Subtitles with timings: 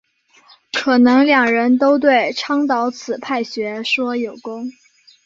[0.73, 4.71] 可能两人都对倡导此派学说有功。